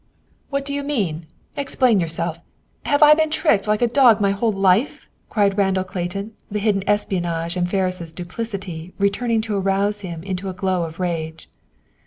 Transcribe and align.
"What 0.49 0.65
do 0.65 0.73
you 0.73 0.81
mean? 0.81 1.27
Explain 1.55 1.99
yourself! 1.99 2.39
Have 2.87 3.03
I 3.03 3.13
been 3.13 3.29
tricked 3.29 3.67
like 3.67 3.83
a 3.83 3.87
dog 3.87 4.19
my 4.19 4.31
whole 4.31 4.51
life?" 4.51 5.07
cried 5.29 5.59
Randall 5.59 5.83
Clayton, 5.83 6.31
the 6.49 6.57
hidden 6.57 6.83
espionage 6.87 7.55
and 7.55 7.69
Ferris' 7.69 8.11
duplicity 8.11 8.93
returning 8.97 9.41
to 9.41 9.55
arouse 9.55 9.99
him 9.99 10.23
into 10.23 10.49
a 10.49 10.53
glow 10.53 10.85
of 10.85 10.99
rage. 10.99 11.51